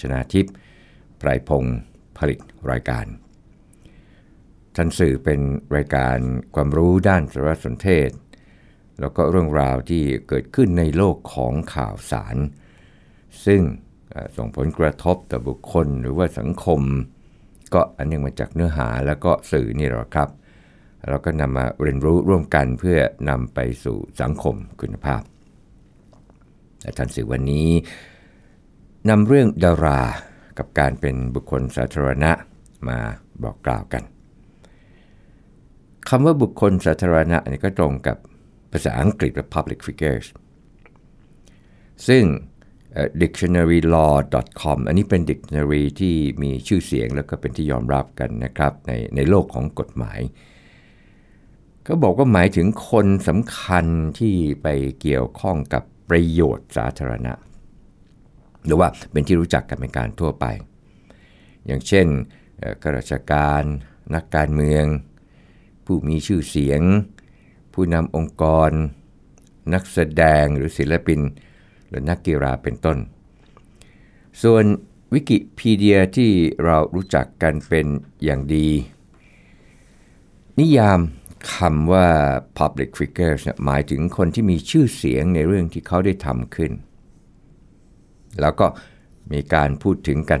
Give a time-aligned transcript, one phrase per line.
[0.00, 0.54] ชนาทิพย์
[1.18, 1.78] ไพรพงศ์
[2.18, 2.38] ผลิต
[2.70, 3.06] รายการ
[4.76, 5.40] ทันสื่อเป็น
[5.76, 6.18] รายการ
[6.54, 8.10] ความรู้ด้านสารสนเทศ
[9.00, 12.36] แล้วก็เรื่องราวที่เกิดขึ้นในโลกของข่าวสาร
[13.46, 13.62] ซึ่ง
[14.36, 16.80] ส่งผลกระทบต่อบุคคลหรือว่าสังคม
[17.74, 20.28] ก็อันนึงมาจากเนื้อหาแล้วก็สื่อนี่หละครับ
[21.08, 22.98] เราก็นำมาเรียนรู้ร่วมกันเพื่อ
[23.28, 25.22] นำไปสู่สังคมคุณภาพ
[26.96, 27.68] ท่านสื่อวันนี้
[29.10, 30.00] นำเรื่องดารา
[30.58, 32.32] กับการเป็นบุคคลสาธารณะ
[32.88, 32.98] มา
[33.42, 34.02] บอกกล่าวกัน
[36.08, 38.16] คำว่าบุคคลสาธารณะนี่ก็ตรงกับ
[38.72, 40.26] ภาษาอังกฤษว่า public figures
[42.08, 42.24] ซึ่ง
[43.22, 50.20] dictionarylaw.com อันนี้เป็น dictionary ที่มีชื่อเสียงแล้วก็เป็นที่ยอมรับกันนะครับในในโลกของกฎหมาย
[51.86, 53.86] ก็บอกว่าหมายถึงคนสำคัญ
[54.18, 54.68] ที่ไป
[55.00, 57.32] เกี่ยวข้องกับประโยชน์สาธารณะ
[58.66, 60.44] หรือว่าเป็นที่รู้จักกันเป็นการทั่วไป
[61.66, 62.06] อย่างเช่น
[62.82, 63.62] ข้าราชการ
[64.14, 64.84] นักการเมือง
[65.84, 66.80] ผู้มีชื่อเสียง
[67.72, 68.70] ผู้นำองค์กร
[69.74, 71.20] นักแสดงหรือศิลปิน
[71.88, 72.98] หรือนักกีฬาเป็นต้น
[74.42, 74.64] ส่วน
[75.12, 76.30] วิกิพีเดียที่
[76.64, 77.86] เรารู้จักกันเป็น
[78.24, 78.68] อย่างดี
[80.60, 81.00] นิยาม
[81.54, 82.08] คำว่า
[82.58, 86.72] public figures หมายถึงคนที่มีชื่อเสียงในเรื่องที่เขาได้ทำขึ้น
[88.40, 88.66] แล้วก็
[89.32, 90.40] มีการพูดถึงกัน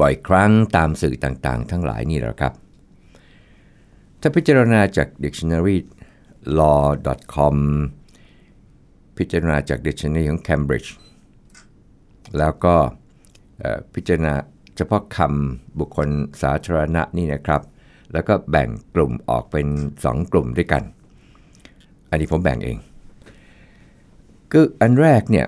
[0.00, 2.52] บ่อยครั้งตามสื่อต่างๆ ทั้งหลายนี่แหละครับ
[4.20, 5.76] ถ้าพิจารณาจาก dictionary
[6.58, 7.56] law.com
[9.18, 10.90] พิจารณาจาก dictionary ของ Cambridge
[12.38, 12.74] แล้วก็
[13.94, 14.34] พิจารณา
[14.76, 16.08] เฉพาะคำบุคคล
[16.42, 17.62] สาธารณะนี่นะครับ
[18.12, 19.66] แล้วก็แบ่งกลุ่มออกเป็น
[20.00, 20.82] 2 กลุ่มด้วยกัน
[22.10, 22.76] อันนี้ผมแบ่งเอง
[24.52, 25.46] ก็อันแรกเนี่ย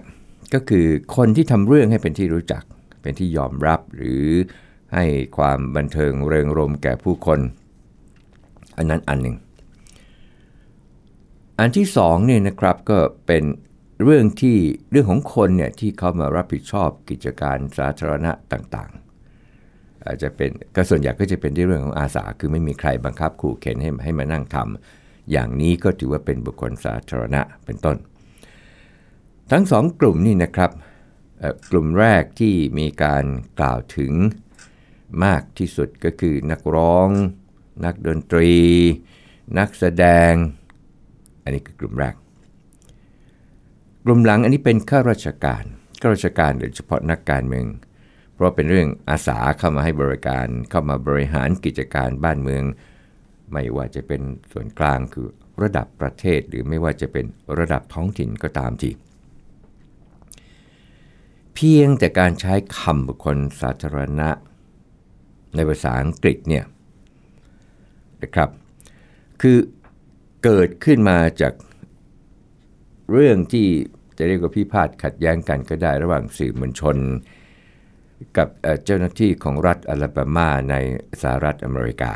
[0.54, 0.86] ก็คือ
[1.16, 2.62] คนที่ทำเรื่องให้เป็นที่รู้จัก
[3.02, 4.24] เป็นที่ยอมรับหรือ
[4.94, 5.04] ให้
[5.36, 7.40] ความบันเทิงเริงรมแก่ผู้คน
[8.76, 9.36] อันนั้นอันหนึ่ง
[11.58, 13.44] อันที่สองเนี่ยนะครับก็เป็น
[14.04, 14.56] เรื่องที่
[14.90, 27.96] เรื่องของคนเนี่ยที่เขามารับผิดชอบกิจการสาธารณะต่างๆ อาจจะเป็นก็ส่วนใหญ่ก็จะเป็นที่เรื่องของอาสา คือไม่มีใครบังคับขู่เข็นให้ให้มานั่งทำอย่างนี้ก็ถือว่าเป็นบุคคลสาธารณะเป็นต้น
[29.54, 30.70] ทั้งสองกลุ่มนี่นะครับ
[31.70, 33.24] กลุ่มแรกที่มีการ
[33.58, 34.12] กล่าวถึง
[35.24, 37.08] มากที่สุดก็คือนักร้อง
[37.84, 38.52] นักดนตรี
[39.58, 40.32] นักแสดง
[41.42, 42.14] อันนี้คือกลุ่มแรก
[44.04, 45.64] กลุ่มหลังอันนี้เป็นข้าราชการ
[46.00, 47.66] ข้าราชการโดยเฉพาะนักการเมือง
[48.34, 52.64] เพราะเป็นเรื่องอาสาเข้ามาให้บริการเข้ามาบริหารกิจการบ้านเมือง
[53.52, 55.28] ไม่ว่าจะเป็นส่วนกลางคือ
[55.62, 57.24] ระดับประเทศหรือไม่ว่าจะเป็น
[57.58, 58.92] ระดับท้องถิ่นก็ตามที
[61.54, 64.30] เพียงแต่การใช้คำบุคคลสาธารณะ
[65.54, 66.64] ในภาษาอังกฤษเนี่ย
[68.22, 68.50] นะครับ
[69.40, 69.58] คือ
[70.44, 71.54] เกิดขึ้นมาจาก
[73.12, 73.66] เรื่องที่
[74.18, 76.96] จะเรียกว่าพิพาทขัดแย้งกันก็ได้ระหว่างสื่อมวลชน
[78.36, 78.48] กับ
[78.84, 80.74] เจ้าหน้าที่ของรัฐอลาบามาใน
[81.22, 82.12] สหรัฐอเมริกา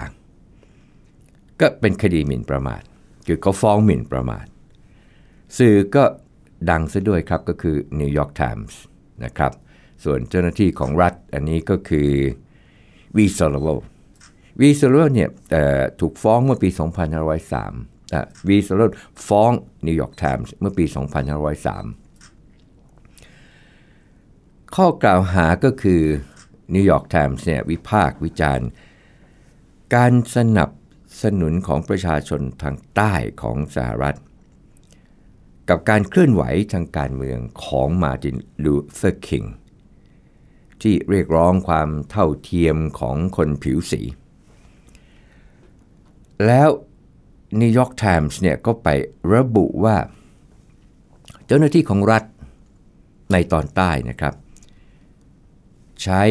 [1.60, 2.82] ก็เป็นคดีหมิ่นประมาท
[3.26, 4.46] คือเขาฟ้องหมิ่นประมาท
[5.58, 6.04] สื่อก็
[6.70, 8.72] ดังซะด้วยครับก็คือ New York Times
[9.24, 9.52] นะครับ
[10.04, 12.10] ส่วนเจ้าหน้าที่ของรัฐอันนี้ก็คือ
[13.16, 13.78] วีซอลเวล
[14.60, 15.30] วีซอลเวลเนี่ย
[16.00, 16.68] ถูกฟ้องเมื่อปี
[17.58, 18.90] 2503วีซอลเวล
[19.28, 19.52] ฟ้อง
[19.86, 20.94] New York Times เมื่อปี 2503
[24.74, 26.02] ข้อกล่าวหาก็คือ
[26.74, 28.68] New York Times เนี่ยวิพากษ์วิจารณ์
[29.94, 30.70] การสนับ
[31.22, 34.16] สนุนของประชาชนทางใต้ของสหรัฐ
[35.68, 36.42] กับการเคลื่อนไหว
[36.72, 39.42] ทางการเมืองของมาร์ตินลูเทอร์คิง
[40.82, 44.00] ที่เรียกร้องความเท่าเทียมของคนผิวสี
[46.46, 46.68] แล้ว
[47.60, 48.88] New York Times เนี่ยก็ไป
[49.34, 49.96] ระบุว่า
[51.46, 52.24] เจ้าหน้าที่ของรัฐ
[53.32, 54.34] ในตอนใต้นะครับ
[56.02, 56.22] ใช้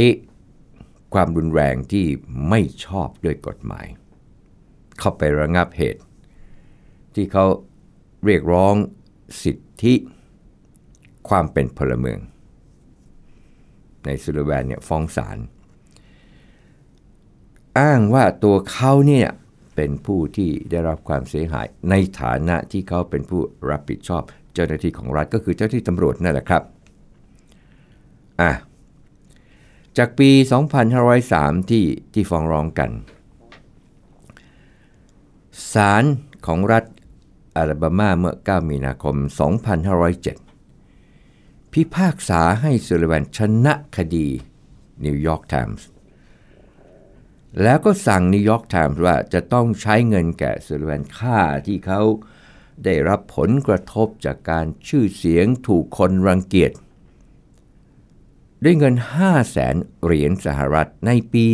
[1.13, 2.05] ความรุนแรงที่
[2.49, 3.87] ไม่ชอบด้วยกฎหมาย
[4.99, 6.01] เข้าไประงับเหตุ
[7.15, 7.45] ที่เขา
[8.25, 8.75] เรียกร้อง
[9.41, 9.93] สิทธิ
[11.29, 12.19] ความเป็นพลเมือง
[14.05, 15.37] ในซูลิแวนเนี่ยฟ้องศาล
[17.79, 19.27] อ้างว่าตัวเขาเนี่ย
[19.75, 24.23] เป็นผู้ที่ได้รับความเสียหายในฐานะที่เขาเป็นผู้รับผิดชอบ
[24.53, 26.63] เจ้าหน้าที่ของรัฐก็คือเจ้าหน้าที่ตำรวจนั่นแหละครับ
[28.41, 28.51] อะ
[29.97, 30.29] จากปี
[30.99, 32.91] 2503 ที่ที่ฟ้องร้องกัน
[35.73, 36.03] ศาล
[36.47, 36.83] ของรัฐ
[37.57, 39.15] อาลาบามาเมื่อ 9 มีนาคม
[40.45, 44.27] 2507 พิพากษาให้ซูลิแวนชนะคดี
[45.05, 45.87] นิวยอร์กไทมส์
[47.61, 52.01] แล้วก็สั่งนิวยอร์กไทมส์ว่าจะต้องใช้เงินแก่ซูลิแวนค่าที่เขา
[52.85, 56.71] ได้รับผลกระทบจากการชื่อเสียงถูกคนรังเกียจ
[58.63, 61.45] ด้วยเงิน 5 0 0แสนเหรียญสหรัฐในปี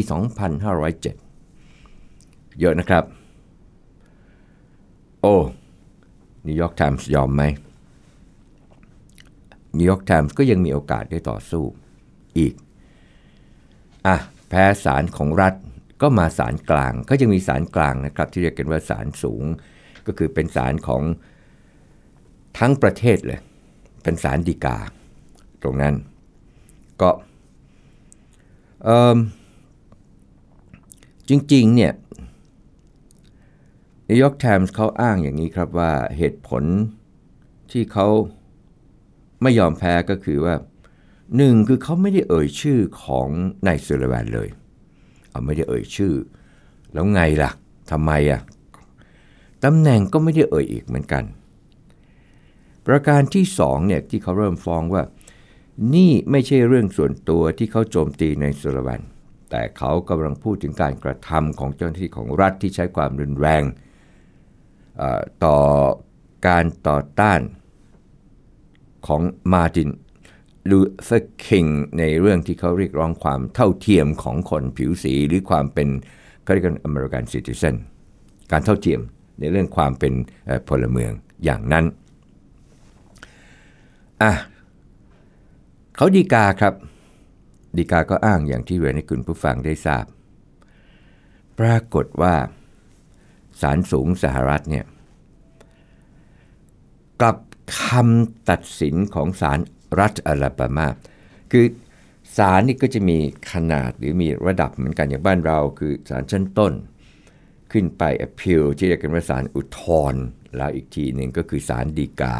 [1.66, 3.04] 2507 เยอะนะครับ
[5.22, 5.38] โอ้
[6.46, 7.44] นิวยอร์กไทมส์ยอมไหม
[9.78, 11.64] นิวยอร์กไทมส์ก็ยังมีโอกาสได้ต่อสู้
[12.38, 12.54] อีก
[14.08, 14.16] อะ
[14.50, 15.54] แพ้ศาลของรัฐ
[16.02, 19.44] ก็มาศาลกลาง ก็ยังมีศาลกลางนะครับ ที่เรียกกันว่าศาลสูง
[20.08, 21.04] ก็คือเป็นศาลของ
[22.60, 23.40] ทั้งประเทศเลย
[24.04, 24.78] เป็นศาลฎีกา
[25.62, 25.96] ตรงนั้น
[27.02, 27.10] ก็
[31.30, 31.94] จริงๆเนี่ย
[34.14, 36.64] นิวยอร์กไทมส์เขาอ้างอย่างนี้ครับว่าเหตุผล
[37.72, 38.08] ที่เขา
[39.42, 40.56] ไม่ยอมแพ้ก็คือว่า
[41.38, 43.30] หนึ่งคือเขาไม่ได้เอ่ยชื่อของ
[43.68, 44.50] นายซูลแวนเลย
[45.32, 46.14] เอาไม่ได้เอ่ยชื่อ
[46.94, 47.52] แล้วไงล่ะ
[47.92, 48.42] ทำไมอะ
[49.64, 51.24] ตำแหน่งก็ไม่ได้เอ่ยอีกเหมือนกัน
[52.88, 55.04] ประการที่สองเนี่ยที่เขาเริ่มฟ้องว่า
[55.96, 59.02] นี่ไม่ใช่เรื่องส่วนตัวที่เขาโจมตีในซูลิแวน
[59.50, 63.64] แต่เขากำลังพูดถึงการกระทำของเจ้าหน้าที่ของรัฐที่ใช้ความรุนแรง
[65.46, 65.58] ต่อ
[66.48, 67.42] การต่อต้าน
[69.08, 69.22] ของ
[69.54, 69.90] มาร์ติน
[70.70, 71.66] ลูเธอร์คิง
[71.98, 75.88] ในเรื่องที่เขาเรียกร้องความเท่าเทียมของคนผิวสีหรือความเป็น
[76.44, 77.76] เขาเรียกกันอเมริกันซิติเซน
[78.52, 79.00] การเท่าเทียม
[79.40, 80.14] ในเรื่องความเป็น
[80.68, 81.12] พลเมือง
[81.44, 81.86] อย่างนั้น
[84.22, 84.34] อะ
[85.96, 86.74] เขาดีกาครับ
[87.78, 90.06] ดีกาก็อ้างอย่างที่เรียนให้คุณผู้ฟังได้ทราบ
[91.60, 92.36] ปรากฏว่า
[93.62, 94.86] ศาลสูงสหรัฐเนี่ย
[97.22, 97.36] กับ
[97.82, 99.60] คำตัดสินของศาล
[100.00, 100.88] รัฐอลาบามา
[101.52, 101.66] คือ
[102.38, 103.18] ศาลนี่ก็จะมี
[103.52, 106.74] ขนาดหรือมีระดับเหมือนกันอย่างบ้านเราคือศาลชั้นต้น
[107.72, 110.24] ขึ้นไป appeal ที่เรียกกันว่าศาลอุทธรณ์
[110.58, 112.38] แล้วอีกทีหนึ่งก็คือศาลฎีกา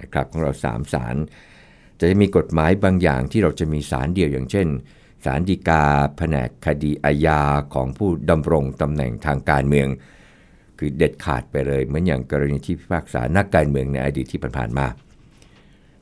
[0.00, 1.16] นะครับของเราสามศาล
[2.00, 4.68] จะมีกฎหมายบางอย่างที่เราจะมีศาลเดียวอย่างเช่น
[5.24, 5.82] ศาลฎีกา
[6.16, 7.42] แผนกคดีอาญา
[7.74, 9.88] ของผู้ดำรงตำแหน่งทางการเมือง
[10.78, 14.86] คือเด็ดขาดไปเลย เหมือนอย่างกรณีที่พิพากษานักการเมืองในอดีตที่ผ่านมา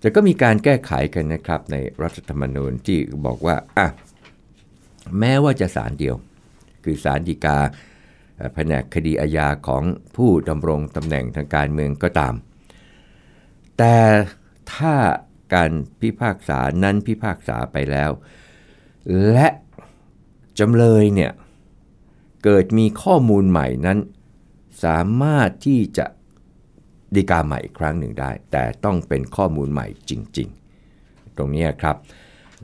[0.01, 3.89] แต่ก็มีการแก้ไขกันนะครับในรัฐธรรมนูญที่บอกว่าอะ
[5.19, 6.17] แม้ว่าจะศาลเดียว
[6.85, 7.59] คือศาลฎีกา
[8.55, 9.83] แผนกคดีอาญาของ
[10.17, 12.35] ผู้ดำรงตำแหน่งทางการเมืองก็ตาม
[13.79, 13.97] แต่
[14.75, 14.95] ถ้า
[15.55, 15.71] การ
[16.01, 18.11] พิพากษานั้นพิพากษาไปแล้ว
[19.33, 19.49] และ
[20.59, 21.33] จำเลยเนี่ย
[22.45, 23.99] เกิดมีข้อมูลใหม่นั้น
[24.85, 26.07] สามารถที่จะ
[27.15, 30.49] ดีกาใหม่อีกครั้งหนึ่งได้ แต่ต้องเป็นข้อมูลใหม่จริง
[30.93, 31.97] ๆ ตรงนี้ครับ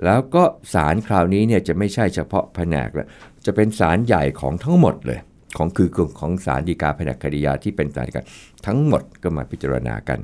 [0.04, 0.44] แล้วก็
[0.75, 3.08] ศาลคราวนี้เนี่ยจะไม่ใช่เฉพาะแผนกแล้ว
[3.46, 5.20] จะเป็นศาลใหญ่ของทั้งหมดเลย
[5.56, 8.23] ของคือกลุ่มของศาลฎีกาแผนกคดียาที่เป็นศาลฎีกา
[8.66, 10.18] ทั้งหมดก็มาพิจารณากัน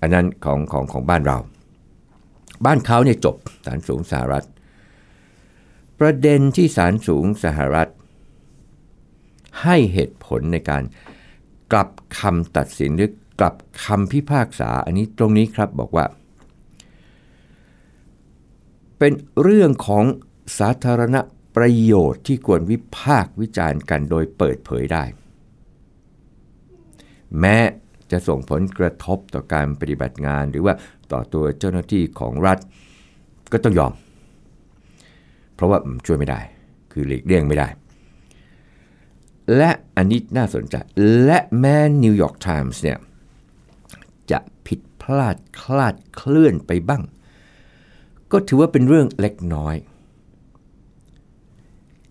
[0.00, 1.38] อันนั้นของของของบ้านเรา
[2.64, 4.46] บ้านเขาเนี่ยจบศาลสูงสหรัฐ
[6.00, 7.90] ประเด็นที่ศาลสูงสหรัฐ
[9.62, 10.82] ให้เหตุผลในการ
[11.72, 13.54] กลับคำตัดสินหรือกลับ
[13.84, 16.04] คำพิพากษา อันนี้ตรงนี้ครับบอกว่า
[18.98, 20.04] เป็นเรื่องของ
[20.58, 21.16] สาธารณ
[21.56, 25.04] ประโยชน์ที่ควรวิพากษ์วิจารณ์กันโดยเปิดเผยได้
[27.40, 27.58] แม้
[28.10, 30.74] จะส่งผลกระทบต่อการปฏิบัติงานหรือว่า
[31.12, 32.58] ต่อตัวเจ้าหน้าที่ของรัฐ
[33.52, 33.92] ก็ต้องยอม
[35.54, 36.40] เพราะว่าช่วยไม่ได้
[36.92, 37.68] คือหลีกเลี่ยงไม่ได้
[39.56, 40.76] และอันนี้น่าสนใจ
[41.24, 42.98] และแม้นิวยอร์กไทมส์เนี่ย
[44.30, 47.02] จะผิดพลาดคลาดเคลื่อนไปบ้าง
[48.32, 49.76] ก็ถือว่าเป็นเรื่องเล็กน้อย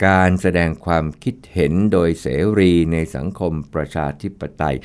[0.05, 2.27] การแสดงความคิดเห็นโดยเส
[2.59, 4.75] รีในสังคมประชาธิปไตย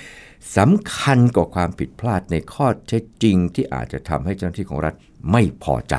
[0.57, 4.95] สำคัญกว่าความผิดพลาดในข้อเท็จจริงที่อาจจะทำให้เจ้าหน้าที่ของรัฐ
[5.31, 5.95] ไม่พอใจ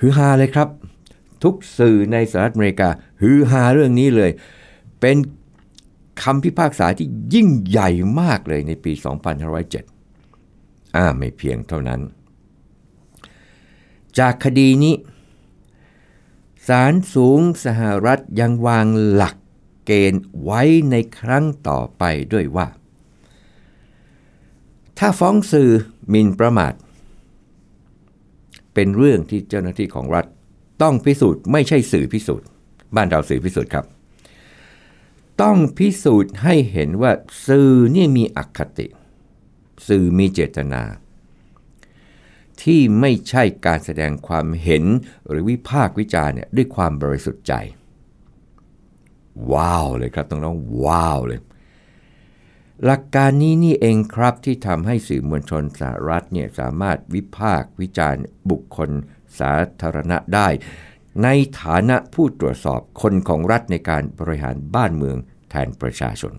[0.00, 0.68] ฮือฮาเลยครับ
[1.42, 2.88] ทุกสื่อในสหรัฐอเมริกา
[3.22, 4.30] ฮือฮาเรื่องนี้เลย
[5.00, 5.16] เป็น
[6.22, 7.90] คำพิพากษาที่ยิ่งใหญ่
[8.20, 8.92] มากเลยในปี
[10.14, 12.00] 2507อ่าไม่เพียงเท่านั้น
[14.18, 14.94] จากคดีนี้
[16.68, 19.36] ศาลสูงสหรัฐยังวางหลัก
[19.86, 22.66] เกณฑ์ไว้ในครั้งต่อไปด้วยว่า
[24.98, 25.70] ถ้าฟ้องสื่อ
[26.12, 26.74] มินประมาท
[28.74, 30.26] เป็นเรื่องที่เจ้าหน้าที่ของรัฐ
[30.82, 32.46] ต้องพิสูจน์ไม่ใช่สื่อพิสูจน์
[32.94, 33.84] บ้านเราสื่อพิสูจน์ครับ
[35.42, 37.12] ต้องพิสูจน์ให้เห็นว่า
[37.46, 38.86] สื่อนี่มีอคติ
[39.88, 40.82] สื่อมีเจตนา
[42.62, 44.84] ที่ไม่ใช่การแสดงความเห็น
[45.28, 47.54] หรือวิพากษ์วิจารณ์เนี่ยด้วยความบริสุทธิ์ใจ
[49.52, 51.40] ว้าวเลยครับต้องร้องว้าวเลย
[52.84, 58.90] หลักการนี้นี่เองครับที่ทำให้สื่อมวลชนสหรัฐเนี่ยสามารถวิพากษ์วิจารณ์บุคคล
[59.38, 60.48] สาธารณะได้
[61.22, 61.28] ใน
[61.62, 65.16] ฐานะผู้ตรวจสอบคนของรัฐในการบริหารบ้านเมือง
[65.50, 66.32] แทนประชาชน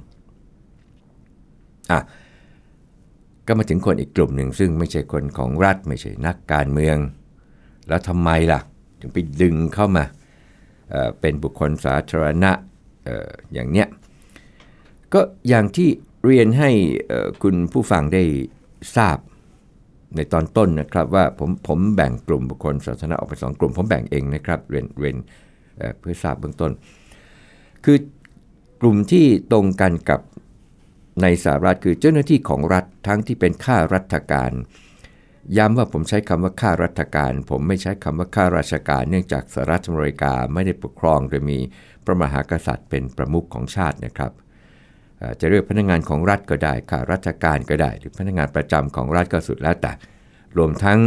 [1.91, 1.99] อะ
[3.47, 6.97] ก็มาถึงคนอีกกลุ่มหนึ่งซึ่งไม่ใช่คนของรัฐไม่ใช่นักการเมือง
[7.87, 8.59] แล้วทำไมล่ะ
[8.99, 10.03] ถึงไปดึงเข้ามา
[10.89, 12.51] เเป็นบุคคลสาธารณะ
[13.07, 13.87] อออย่างเนี้ย
[15.13, 15.89] ก็อย่างที่
[16.25, 16.71] เรียนให้
[17.43, 18.23] คุณผู้ฟังได้
[18.95, 19.17] ทราบ
[20.15, 25.17] ในตอนต้นนะครับว่าผมผมแบ่งกลุ่มบุคคลสาธาออกเป็นสองกลุ่ม ผมแบ่งเองนะครับเรียนเรียน
[25.99, 26.71] เพื่อทราบเบื้องต้น
[27.85, 27.97] คือ
[28.81, 30.21] กลุ่มที่ตรงกันกับ
[31.21, 34.51] ในสหรัฐคือเจ้าหน้าที่ของรัฐทั้งที่เป็นข้ารัฐการ
[35.57, 41.59] ย้ำว่าผมใช้คำว่าข้ารัฐการ ผมไม่ใช้คำว่าข้าราชการ เนื่องจากสหรัฐอเมริกาไม่ได้ปกครองโดยมี
[42.05, 44.31] พระมหากษัตริย์เป็นประมุขของชาตินะครับ
[45.39, 49.91] จะเรียกพนักงานของรัฐก็ได้ข้าราชการก็ได้ หรือพนักงานประจำของรัฐก็สุดแล้วแต่
[50.57, 50.99] รวมทั้ง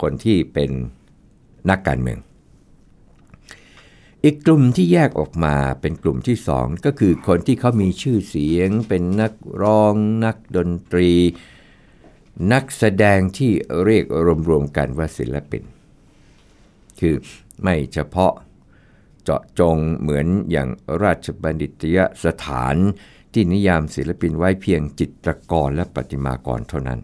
[0.00, 0.70] คนที่เป็น
[1.70, 2.18] นักการเมือง
[4.24, 9.32] อีกกลุ่มที่แยกออกมาเป็นกลุ่มที่2ก็คือคนที่เขามีชื่อเสียง เป็นนัก
[9.62, 9.94] ร้อง
[10.24, 11.10] นักดนตรี
[12.52, 13.52] นักแสดงที่
[13.84, 14.04] เรียก
[14.48, 15.62] รวมๆกันว่าศิลปิน
[17.00, 17.14] คือ
[17.62, 18.34] ไม่เฉพาะ
[19.22, 20.68] เจาะจงเหมือนอย่าง
[21.02, 22.76] ราชบัณฑิตยสถาน
[23.38, 27.00] ที่นิยามศิลปินไว้เพียงจิตรกรและประติมากรเท่านั้น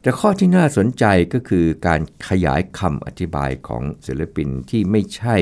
[0.00, 5.36] แต่ข้อที่น่าสนใจก็คือการขยายคำอธิบายของศิลปินที่ไม่ใช่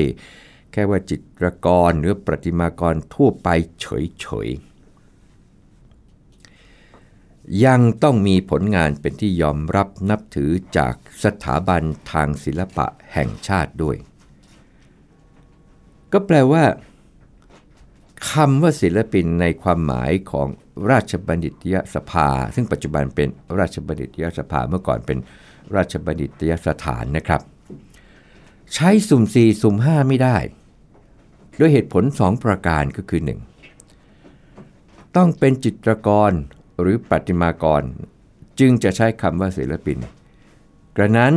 [0.71, 3.49] แค่ว่าจิตรกรหรือประติมากรทั่วไป
[3.81, 13.97] เฉยๆ ยังต้องมีผลงานเป็นที่ยอมรับนับถือจากสถาบันทางศิลปะแห่งชาติด้วย
[16.11, 16.63] ก็แปลว่า
[18.31, 20.47] คำว่าศิลปินในความหมายของ
[20.89, 25.17] ราชบัณฑิตยสภา ซึ่งปัจจุบันเป็นราชบัณฑิตยสภาเมื่อก่อนเป็น
[25.75, 27.41] ราชบัณฑิตยสถานนะครับ
[28.73, 30.37] ใช้สุ่ม4สุ่ม5 ไม่ได้
[31.59, 33.21] ด้วยเหตุผล 2 ประการก็คือ
[34.37, 35.15] 1.
[35.15, 36.31] ต้องเป็นจิตรกร
[36.79, 37.83] หรือประติมากร
[38.59, 39.97] จึงจะใช้คำว่าศิลปิน
[40.95, 41.33] กระนั้น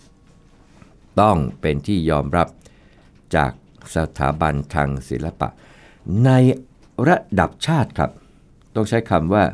[0.00, 1.20] 2.
[1.20, 2.48] ต้องเป็นที่ยอมรับ
[3.36, 3.52] จาก
[3.96, 5.48] สถาบันทางศิลปะ
[6.24, 6.30] ใน
[7.08, 8.10] ระดับชาติครับ
[8.74, 9.44] ต้องใช้คำว่า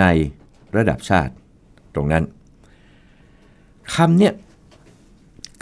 [0.00, 0.04] ใน
[0.76, 1.32] ระดับชาติ
[1.94, 2.24] ตรงนั้น
[3.94, 4.34] คำเนี้ย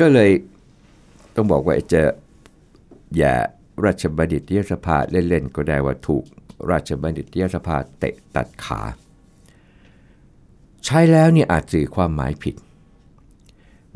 [0.01, 0.31] ก็เลย
[1.35, 2.03] ต้องบอกว่าจะ
[3.17, 3.35] อย่า
[3.85, 6.25] ราชบัณฑิตยสภาเล่นๆก็ได้ว่าถูก
[6.71, 8.81] ราชบัณฑิตยสภาเตะตัดขา
[10.85, 12.55] ใช้แล้วเนี่ยอาจสื่อความหมายผิด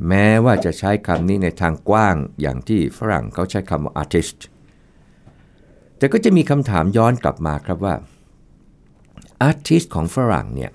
[0.07, 4.39] แม้ว่าจะใช้คำนี้ในทางกว้างอย่างที่ฝรั่งเขาใช้คำว่า artist
[5.99, 7.95] แต่ก็จะมีคำถามย้อนกลับมาครับว่า
[9.49, 10.73] artist ของฝรั่งเนี่ย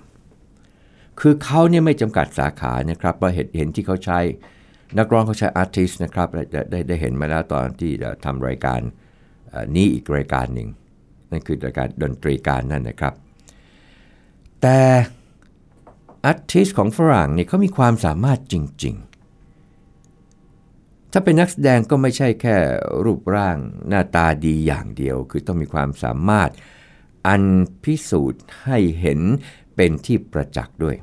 [1.20, 4.18] คือเขาเนี่ยไม่จำกัดสาขานะครับว่าเห็นเห็นที่เขาใช้
[4.98, 7.92] นักร้องเขาใช้ artist นะครับได้ได้ได้เห็นมาแล้วตอนที่
[8.24, 8.80] ทำรายการ
[9.74, 10.68] นี้อีกรายการหนึ่ง
[11.30, 13.14] นั่นคือรายการดนตรีการนั่นนะครับ
[14.62, 14.78] แต่
[16.24, 18.54] อาร์ติสของฝรั่งเนี่ยเขามีความสามารถจ
[18.84, 19.13] ริง ๆ
[21.16, 22.56] ถ้าเป็นนักแสดงก็ไม่ใช่แค่
[23.04, 23.56] รูปร่าง
[23.88, 26.50] หน้าตาดีอย่างเดียว คือต้องมีความสามารถ
[27.28, 27.44] อัน
[27.84, 29.20] พิสูจน์ให้เห็น
[29.76, 30.96] เป็นที่ประจักษ์ด้วย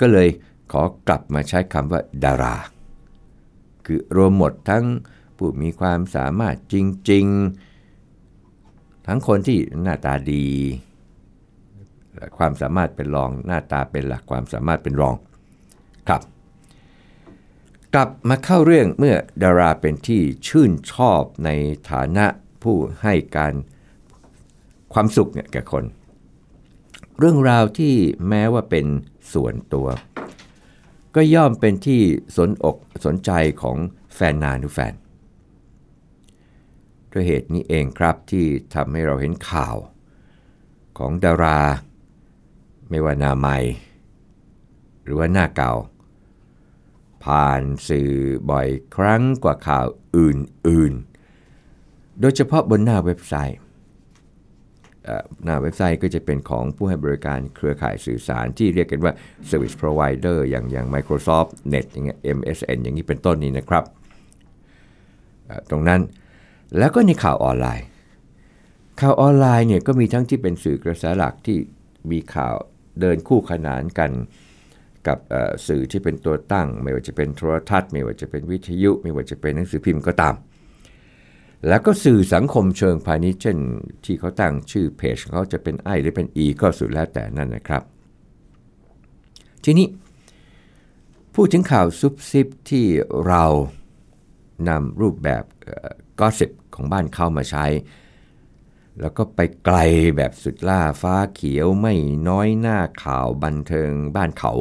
[0.00, 0.28] ก็เลย
[0.72, 2.56] ขอกลับมาใช้คำว่าดารา
[3.86, 4.84] คือรวมหมดทั้ง
[5.36, 6.74] ผู้มีความสามารถจ
[7.10, 7.26] ริง
[7.96, 10.46] ๆ ทั้งคนที่หน้าตาดี
[12.38, 15.16] ความสามารถเป็นรอง หน้าตาเป็นหลักความสามารถเป็นรอง
[16.08, 16.22] ครับ
[17.94, 21.50] กลับมาเข้าเรื่องเมื่อดาราเป็นที่ชื่นชอบใน
[21.90, 22.26] ฐานะ
[22.62, 23.54] ผู้ให้การ
[24.92, 25.84] ความสุขเนี่ยแก่คน
[27.18, 27.94] เรื่องราวที่
[28.28, 28.86] แม้ว่าเป็น
[29.32, 29.88] ส่วนตัว
[31.14, 32.02] ก็ย่อมเป็นที่
[32.36, 33.30] สนอกสนใจ
[33.62, 33.76] ของ
[34.14, 34.94] แฟนนานุแฟน
[37.12, 39.76] ด้วยเหตุนี้เองครับที่ทำให้เราเห็นข่าว
[40.98, 41.60] ของดารา
[42.90, 43.56] ไม่ว่าหน้าใหม่
[45.02, 45.72] หรือว่าหน้าเก่า
[47.26, 48.10] ผ่านสื่อ
[48.50, 53.58] บ่อยครั้งกว่าข่าวอื่นๆ โดยเฉพาะบนหน้าเว็บไซต์
[55.44, 59.12] หน้าเว็บไซต์ก็จะเป็นของผู้ให้บริการเครือข่ายสื่อสารที่เรียกกันว่า
[59.48, 63.84] Service Provider อย่างอย่าง Microsoft Net อย่างเงี้ย MSN อย่างนี้เป็นต้นนี้นะครับ
[65.70, 66.00] ตรงนั้น
[66.78, 67.86] แล้วก็ในข่าวออนไลน์
[69.00, 71.58] ข่าวออนไลน์เนี่ยก็มีทั้งที่เป็นสื่อกระแสหลักที่
[72.10, 72.54] มีข่าว
[73.00, 74.10] เดินคู่ขนานกัน
[75.08, 75.18] กับ
[75.66, 80.34] สื่อที่เป็นตัวตั้ง ไม่ว่าจะเป็นโทรทัศน์ ไม่ว่าจะเป็นวิทยุ ไม่ว่าจะเป็นหนังสือพิมพ์ก็ตาม
[81.68, 83.58] แล้วก็สื่อสังคมเชิงพาณิชย์เช่น
[84.04, 87.82] ที่เขาตั้งชื่อเพจเขาจะเป็นไอหรือเป็นอีก็สุดแล้วแต่นั่นนะครับ
[89.64, 89.86] ทีนี้
[91.34, 92.86] พูดถึงข่าวซุบซิบที่
[93.26, 93.44] เรา
[94.68, 95.44] นำรูปแบบ
[96.20, 97.66] ก็สิบของบ้านเข้ามาใช้
[99.00, 99.78] แล้วก็ไปไกล
[100.16, 101.94] แบบสุดล่าฟ้าเขียวไม่
[102.28, 104.52] น้อยหน้าข่าวบันเทิงบ้านเขา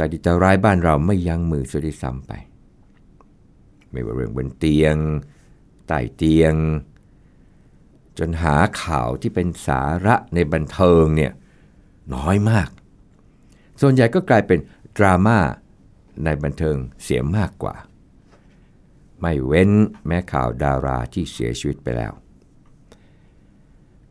[0.00, 2.32] แต่ดิจร้ายบ้านเราไม่ยั้งมือสุดซ้ำไป
[3.90, 4.96] ไม่ว่าเรื่องบนเตียง
[5.86, 6.54] ใต้เตียง
[8.18, 11.32] จนหาข่าวที่เป็นสาระในบันเทิงเนี่ย
[12.14, 12.68] น้อยมาก
[13.80, 14.58] ส่วนใหญ่ก็กลายเป็น
[14.96, 15.38] ดราม่า
[16.24, 17.74] ในบันเทิงเสียมากกว่า
[19.20, 19.70] ไม่เว้น
[20.06, 22.12] แม้ข่าวดาราที่เสียชีวิตไปแล้ว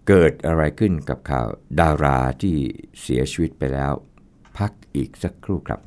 [0.08, 1.48] เกิดอะไรขึ้นกับข่าว
[1.80, 2.56] ดาราที่
[3.02, 3.94] เสียชีวิตไปแล้ว
[4.60, 5.80] พักอีกสักครู่ครับ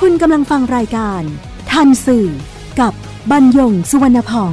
[0.00, 1.22] คุณกำลังฟังรายการ
[1.70, 2.28] ทันสื่อ
[2.80, 2.92] กับ
[3.30, 4.52] บรรยงสุวรรณพอง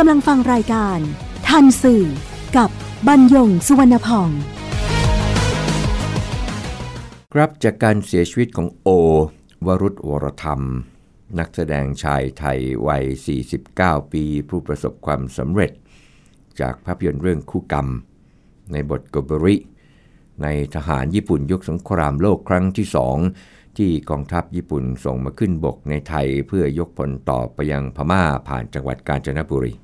[0.00, 0.98] กำลังฟังรายการ
[1.48, 2.04] ทันสื่อ
[2.56, 2.70] กับ
[3.06, 4.30] บรรยงสุวรรณพอง
[7.32, 8.88] ครับจากการเสียชีวิตของโอ
[9.66, 10.62] วรุษวรธรรม
[11.38, 13.04] นักแสดงชายไทยวัย
[13.58, 15.72] 49 ปี ผู้ประสบความสำเร็จ
[16.60, 17.86] จากภาพยนตร์เรื่องคู่กรรม
[18.72, 19.56] ในบทโกบริ
[20.42, 23.18] ในทหารญี่ปุ่นยุคสงครามโลกครั้งที่สอง
[23.78, 29.74] ที่กองทัพญี่ปุ่นส่งมาขึ้นบกในไทยเพื่อยกพลต่อไปยังพม่าผ่านจังหวัดกาญจนบุรี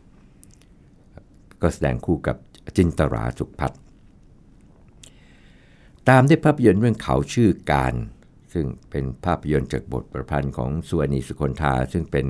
[1.64, 2.36] ก็แสดงคู่กับ
[2.76, 3.80] จินตราสุขพัฒน์
[6.08, 7.94] ตามด้วยภาพยนตร์เรื่องเขาชื่อการ
[8.54, 12.26] ซึ่งเป็นภาพยนตร์จากบทประพันธ์ของสุวรรณีสุคนธาซึ่งเป็น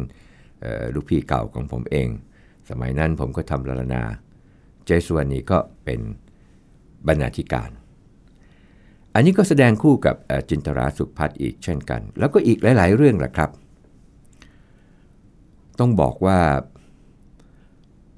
[0.95, 2.09] ลูกพี่เก่าของผมเอง
[2.71, 4.03] สมัยนั้นผมก็ทำลารนา
[4.85, 6.01] เจสุวรรณีก็เป็น
[7.07, 7.71] บรรณาธิการ
[9.15, 10.17] อันนี้ก็แสดงคู่กับ
[10.51, 13.51] จินตราสุขพัฒน์อีกเช่นกัน แล้วก็อีกหลาย ๆ เรื่องแหละครับ
[15.79, 16.39] ต้องบอกว่า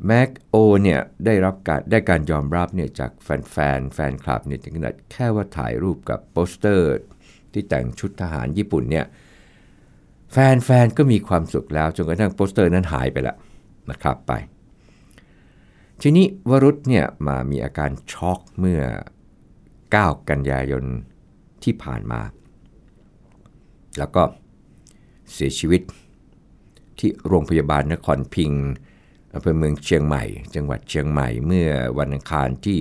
[0.05, 6.95] แม็กโอเนี่ยได้รับการได้การยอมรับเนี่ยจากแฟนแฟนแฟนคลับเนี่ยถึงขนาดแค่ว่าถ่ายรูปกับโปสเตอร์
[7.53, 9.07] ที่แต่งชุดทหารญี่ปุ่นเนี่ย
[10.33, 13.37] แฟนๆก็มีความสุขแล้วจนกระทั่งโปสเตอร์นั้นหายไปละ
[13.91, 14.33] นะครับไป
[16.03, 18.83] ทีนี้วรุฒเนี่ยมามีอาการช็อกเมื่อ
[19.61, 20.85] 9 กันยายน
[21.65, 22.21] ที่ผ่านมา
[23.99, 24.23] แล้วก็
[25.33, 25.83] เสียชีวิต
[26.99, 28.53] ที่โรงพยาบาลนครพิง
[29.37, 31.69] อำเภอเมืองเชียงใหม่ จังหวัดเชียงใหม่เมื่อ
[31.99, 32.79] วันอังคารที่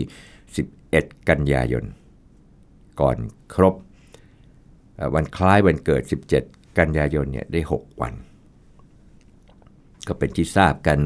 [0.63, 1.85] 11 กันยายน
[3.01, 3.17] ก่อน
[3.53, 3.75] ครบ
[5.15, 6.01] วันคล้ายวันเกิด
[6.41, 8.13] 17 กันยายนเนี่ยได้ 6 วัน
[10.07, 10.99] ก็เป็นที่ทราบกัน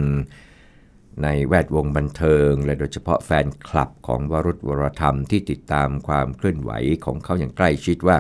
[1.24, 6.72] ในแวดวงบันเทิง และโดยเฉพาะแฟนคลับของวรุษวรธรรมที่ติดตามความเคลื่อนไหว
[7.06, 8.18] ของเขาอย่างใกล้ชิดว่า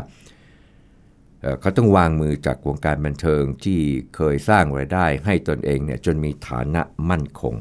[1.62, 3.80] เขาต้องวางมือจากวงการบันเทิงที่
[4.15, 7.56] เคยสร้างรายได้ให้ตนเองเนี่ยจนมีฐานะมั่นคง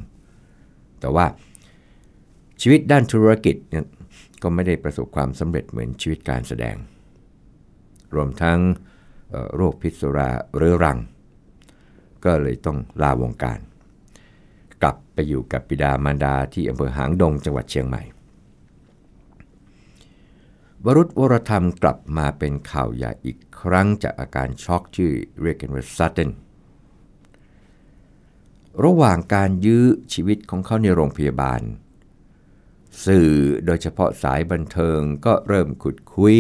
[1.00, 1.26] แต่ว่า
[2.60, 3.84] ชีวิตด้านธุรกิจเนี่ย
[4.42, 6.76] ก็ไม่ได้ประสบความสำเร็จเหมือนชีวิตการแสดง
[8.14, 8.58] รวมทั้ง
[9.54, 10.98] โรคพิษสุราเรื้อรัง
[12.24, 13.58] ก็เลยต้องลาวงการ
[14.82, 18.02] กลับไปอยู่กับบิดามารดาที่อำเภอหางดงจังหวัดเชียงใหม่
[20.84, 25.08] วรุษวรธรรมกลับมาเป็นข่าวใหญ่อีกครั้งจากอาการช็อกที่
[25.42, 26.30] เรียกกันว่า sudden
[28.84, 31.60] ระหว่างการยื้อชีวิตของเขาในโรงพยาบาล
[33.06, 33.30] สื่อ
[33.66, 36.38] โดยเฉพาะสายบันเทิงก็เริ่มขุดคุย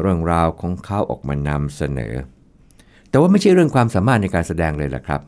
[0.00, 2.14] เรื่องราวของเขาออกมานำเสนอ
[3.08, 5.20] แต่ว่าไม่ใช่เรื่องความสามารถในการแสดงเลยล่ะครับ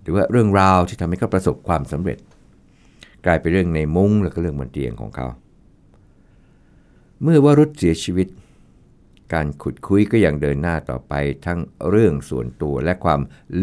[0.00, 2.18] หรือว่าเรื่องราวที่ทำให้เขาประสบความสำเร็จ
[3.26, 5.26] กลายเป็นเรื่องในมุ้งแล้วก็เรื่องบนเตียงของเขา
[7.22, 8.28] เมื่อวรุษเสียชีวิต
[9.32, 11.14] การขุดคุยก็ยังเดินหน้าต่อไป
[11.46, 11.58] ทั้ง
[11.90, 13.20] เรื่องส่วนตัวและความ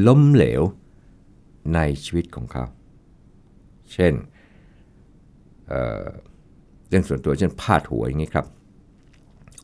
[0.07, 0.61] ล้มเหลว
[1.73, 2.65] ในชีวิตของเขา
[3.93, 4.13] เช่น
[5.67, 8.45] เเรื่องส่วนตัวเช่นพาดหัวอย่างนี้ครับ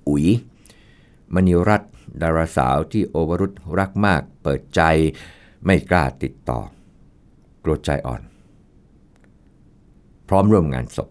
[0.09, 0.25] อุ๋ย
[1.33, 4.81] มณีรัตน์ดาราสาวที่โอวรุษรักมาก เปิดใจ
[5.65, 6.59] ไม่กล้าติดต่อ
[7.63, 8.21] กลัวใจอ่อน
[10.27, 11.09] พร้อมร่วมงานศพ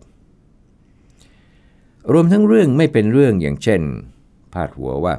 [2.13, 3.81] รวมทั้งเรื่องไม่เป็นเรื่องอย่างเช่น
[4.53, 5.15] พาดหัวว่า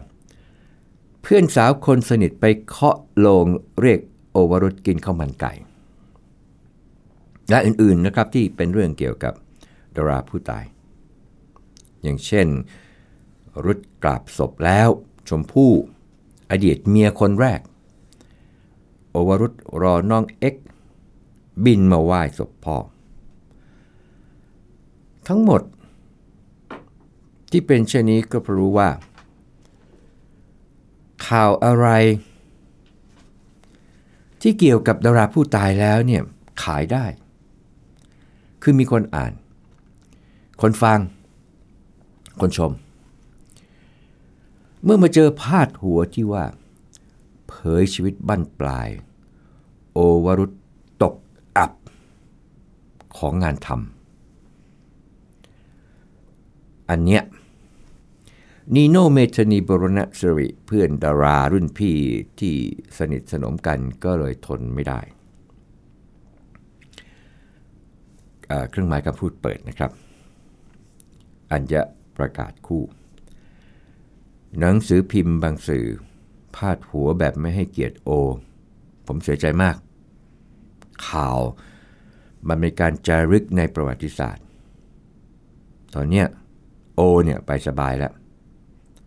[1.21, 3.45] เพื่อนสาวคนสนิทไปเคาะโลง
[3.81, 3.99] เรียก
[4.31, 5.51] โอวรุษกินข้าวมันไก่
[7.49, 9.33] และอื่นๆนะครับที่เป็นเรื่องเกี่ยวกับ
[9.95, 10.65] ดาราผู้ตาย
[12.01, 12.47] อย่างเช่น
[13.65, 14.89] รุดกราบศพแล้ว
[15.29, 15.71] ชมพู่
[16.51, 17.61] อดีตเมียคนแรก
[19.11, 20.55] โอวรุษรอน้องเอ็ก
[21.63, 22.77] บินมาไหว้ศพพ่อ
[25.27, 25.61] ทั้งหมด
[27.51, 28.89] ที่เป็นเช่นนี้ก็เพราะรู้ว่า
[31.27, 31.87] ข่าวอะไร
[34.41, 36.21] ที่เกี่ยวกับดาราผู้ตายแล้วเนี่ย
[36.63, 37.05] ขายได้
[38.61, 39.31] คือมีคนอ่าน
[40.61, 40.99] คนฟัง
[42.41, 42.71] คนชม
[44.83, 46.43] เมื่อมาเจอพาดหัวที่ว่า
[47.47, 48.89] เผยชีวิตบั้นปลาย
[49.93, 50.51] โอวรุษ
[51.01, 51.15] ตก
[51.57, 51.71] อับ
[53.17, 54.00] ของงานทำ
[56.91, 57.23] อันเนี้ย
[58.75, 61.97] นีโนเมธานีบรณสิริเพื่อนดารารุ่นพี่
[62.39, 62.55] ที่
[62.97, 65.01] สนิทสนมกันก็เลยทนไม่ได้
[68.69, 69.91] เครื่องหมายคำพูดเปิดนะครับ
[71.51, 71.75] อัญญ
[72.17, 72.83] ประกาศคู่
[74.59, 75.85] หนังสือพิมพ์บางสื่อ
[76.55, 78.09] พาดหัวแบบไม่ให้เกียรติโอ
[79.07, 79.75] ผมเสียใจมาก
[81.07, 81.39] ข่าว
[82.47, 84.45] มันเป็นการจารึกในประวัติศาสตร์
[85.93, 86.27] ตอนเนี้ย
[86.95, 88.13] โอเนี่ยไปสบายแล้ว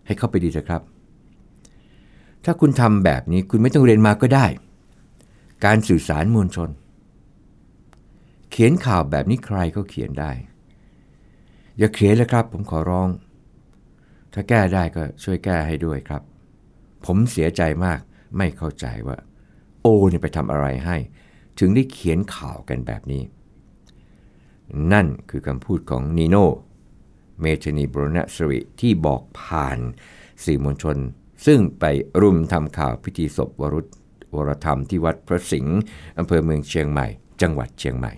[0.06, 0.82] ให้เข้าไปดีเถอะครับ
[2.44, 4.46] ถ้าคุณทำแบบนี้คุณไม่ต้องเรียนมาก็ได้
[5.64, 6.70] การสื่อสารมวลชน
[8.50, 10.30] เขียนข่าวแบบนี้ใครก็เขียนได้
[11.78, 13.08] อย่าเขียนเลยครับ ผมขอร้อง
[14.32, 16.22] ถ้าแก้ได้ก็ช่วยแก้ให้ด้วยครับ
[17.04, 18.00] ผมเสียใจมาก
[18.36, 19.16] ไม่เข้าใจว่า
[19.82, 20.96] โอเนี่ยไปทำอะไรให้
[21.58, 23.22] ถึงได้เขียนข่าวกันแบบนี้
[24.92, 26.48] นั่นคือคำพูดของนีโน่
[27.40, 29.78] เมธนีบรณสริที่บอกผ่าน
[30.44, 30.96] สื่อมวลชน
[31.46, 31.84] ซึ่งไป
[32.22, 33.86] รุมทำข่าวพิธีศพวรุษ
[34.34, 35.78] วรธรรมที่วัดพระสิงห์
[36.18, 37.06] อำเภอเมืองเชียงใหม่
[37.40, 38.12] จังหวัดเชียงใหม่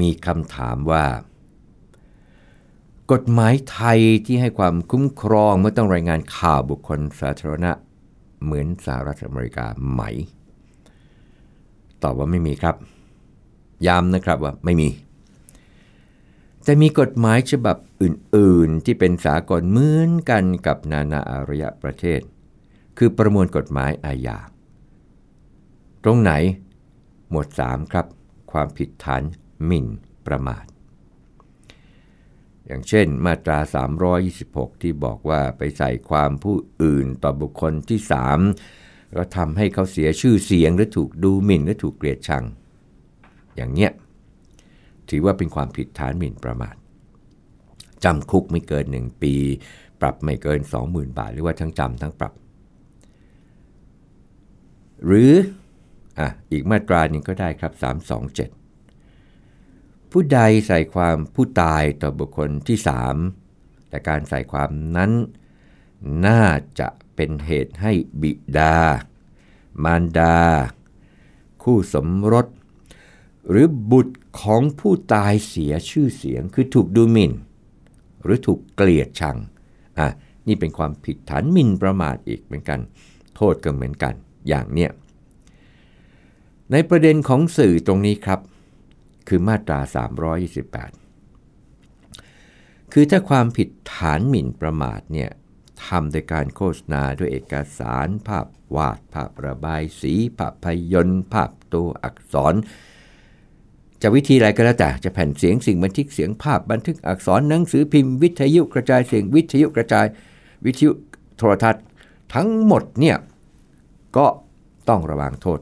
[0.00, 1.04] มีคำถามว่า
[3.12, 7.72] กฎหมายไทยที่ให้ความคุ้มครองเมื่อต้องรายงานข่าวบุคคลสาธารณะ
[8.42, 10.02] เหมือนสหรัฐอเมริกาไหม
[12.02, 12.76] ตอบว่าไม่มีครับ
[13.86, 14.88] ย้ำนะครับว่าไม่มี
[16.64, 22.20] แต่มีกฎหมายฉบับอื่น ๆ ที่เป็นสากลเหมือนกันกับนานาอารยประเทศ
[22.98, 24.38] คือประมวลกฎหมายอาญา
[26.04, 26.32] ตรงไหน
[27.30, 28.06] หมวด 3 ครับ
[28.52, 29.22] ความผิดฐาน
[29.66, 29.86] หมิ่น
[30.26, 30.64] ประมาท
[32.66, 33.58] อย่างเช่น มาตรา
[34.20, 38.00] 326 ที่บอกว่าไปใส่ความผู้อื่นต่อบุคคลที่
[38.58, 42.44] 3ก็ทำให้เขาเสียชื่อเสียงหรือถูกดูหมิ่นหรือถูกเกลียดชัง
[43.56, 43.90] อย่างเนี้ย
[45.10, 46.74] ถือว่าเป็นความผิดฐานหมิ่นประมาท
[48.04, 49.34] จำคุกไม่เกิน 1 ปี
[50.00, 52.32] ปรับไม่เกิน 20,000 บาท หรือว่าทั้งจำทั้งปรับ
[55.04, 55.32] หรือ
[56.18, 57.72] อะอีกมาตราหนึ่งก็ได้ครับ
[58.52, 62.78] 327 ผู้ใดใส่ความผู้ตายต่อบุคคลที่
[63.34, 65.12] 3 แต่การใส่ความนั้น
[66.26, 66.42] น่า
[66.80, 68.76] จะเป็นเหตุให้บิดา
[69.84, 70.36] มารดา
[71.62, 72.46] คู่สมรส
[73.48, 77.32] หรือบุตรของผู้ตายเสียชื่อเสียงคือถูกดูหมิ่น
[78.24, 79.36] หรือถูกเกลียดชัง
[79.98, 80.08] อะ
[80.46, 82.80] นี่เป็นความผิดฐานหมิ่นประมาทอีกเหมือนกัน
[83.36, 84.14] โทษก็เหมือนกัน
[84.48, 84.90] อย่างเนี้ย
[86.72, 88.40] ในประเด็นของสื่อตรงนี้ครับ
[89.28, 89.80] คือมาตรา
[91.16, 95.30] 328 คือถ้าความผิดฐานหมิ่นประมาทเนี่ย
[95.86, 102.54] ทำโดยการโฆษณาด้วยเอกสาร ภาพวาด ภาพระบายสี ภาพยนตร์ ภาพตัวอักษร
[104.02, 110.06] จะวิธีอะไรก็แล้วแต่จะแผ่นเสียงสิ่งบันทึกเสียงภาพบันทึกอักษรหนังสือพิมพ์วิทยุกระจายเสียงวิทยุกระจาย
[110.64, 110.90] วิทยุ
[111.36, 111.84] โทรทัศน์
[112.34, 113.16] ทั้งหมดเนี่ย
[114.16, 114.26] ก็
[114.88, 115.58] ต้องระวังโทษ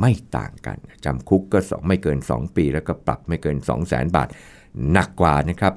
[0.00, 4.28] ไม่ต่างกันจำคุกก็สองไม่เกิน 2 ปี แล้วก็ปรับไม่เกิน 2 0 0 0 0 0 บาท
[4.92, 5.74] หนักกว่านะครับ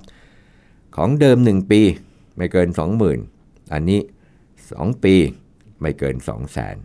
[0.96, 1.82] ของเดิม 1 ปี
[2.38, 2.68] ไม่เกิน
[3.22, 4.00] 20,000 อันนี้
[4.52, 5.16] 2 ปี
[5.82, 6.76] ไม่เกิน 2 0 0แสน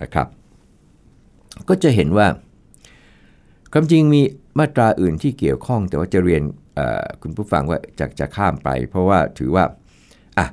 [0.00, 0.26] นะครับ
[1.68, 2.26] ก็จะเห็นว่า
[3.72, 4.22] ความจริงมี
[4.58, 6.42] มาตราอื่นที่เกี่ยวข้องแต่ว่าจะเรียน
[7.22, 9.64] คุณผู้ฟังว่าจะจะข้ามไป เพราะว่าถือว่า
[10.38, 10.46] อะ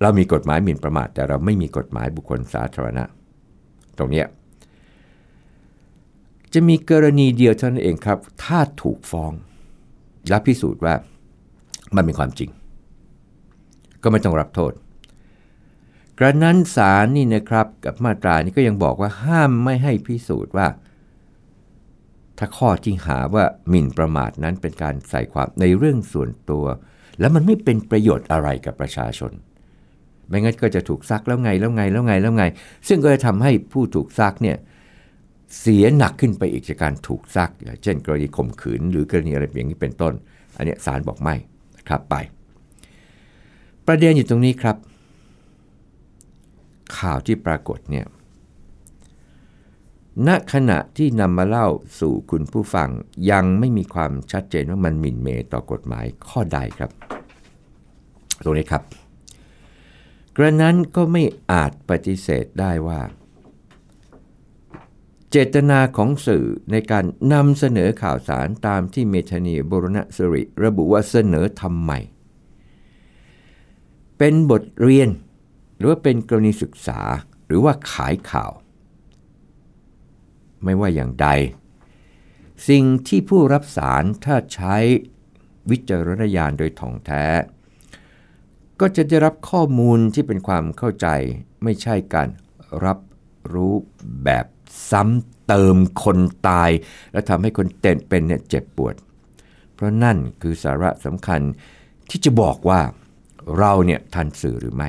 [0.00, 3.04] เรามีกฎหมายหมิ่นประมาท แต่เราไม่มีกฎหมายบุคคลสาธารณะ
[3.98, 4.24] ตรงนี้
[6.52, 9.32] จะมีกรณีเดียวเท่านั้นเองครับ ถ้าถูกฟ้อง
[10.28, 10.94] และพิสูจน์ว่า
[11.94, 12.50] มันเป็นความจริง
[14.02, 14.72] ก็ไม่ต้องรับโทษ
[16.18, 20.66] กระนั้นศาลนี่นะครับกับมาตรานี้ก็ยังบอกว่าห้ามไม่ให้พิสูจน์ว่า
[22.38, 26.64] ถ้าข้อที่หาว่าหมิ่นประมาทนั้นเป็นการใส่ความในเรื่องส่วนตัว
[27.20, 29.32] แล้วมันไม่เป็นประโยชน์อะไรกับประชาชน
[30.28, 32.44] ไม่งั้นก็จะถูกซักแล้วไงแล้วไงแล้วไงแล้วไง
[32.88, 34.56] ซึ่งก็จะทำให้ผู้ถูกซักเนี่ย
[35.60, 37.50] เสียหนักขึ้นไปอีกจากการถูกซัก
[37.82, 40.12] เช่น กรณีข่มขืน หรือกรณีอะไรอย่างนี้เป็นต้น
[40.56, 41.34] อันนี้ศาลบอกไม่
[41.88, 42.14] ครับไป
[43.86, 44.76] ประเด็นอยู่ตรงนี้ครับ
[46.98, 48.04] ข่าวที่ปรากฏเนี่ย
[50.26, 51.68] ณขณะที่นำมาเล่า
[52.00, 52.88] สู่คุณผู้ฟัง
[53.30, 56.90] ยังไม่มีความชัดเจนว่ามันหมิ่นเมต่อกฎหมายข้อใดครับ
[58.42, 58.82] ตรงนี้ครับ
[60.36, 63.00] กระนั้นก็ไม่อาจปฏิเสธได้ว่า
[65.30, 71.92] เจตนาของสื่อในการนำเสนอข่าวสารตามที่เมธานีบรณสริ ระบุว่าเสนอทำไม
[74.18, 75.08] เป็นบทเรียน
[75.76, 77.00] หรือว่าเป็นกรณีศึกษา
[77.46, 78.52] หรือว่าขายข่าว
[80.64, 81.28] ไม่ว่าอย่างใด
[82.68, 84.76] สิ่งที่ผู้รับสารถ้าใช้
[85.70, 87.24] วิจารณญาณโดยถ่องแท้
[88.80, 91.06] ก็จะได้รับข้อมูลที่เป็นความเข้าใจ
[91.62, 92.28] ไม่ใช่การ
[92.84, 92.98] รับ
[93.52, 93.74] รู้
[94.24, 94.46] แบบ
[94.90, 96.70] ซ้ำเติมคนตาย
[97.12, 98.94] และทำให้คนเต็นเป็นเนี่ยเจ็บปวด
[99.74, 101.40] เพราะนั่นคือสาระสำคัญ
[102.10, 102.80] ที่จะบอกว่า
[103.58, 104.88] เราเนี่ยทันสื่อหรือไม่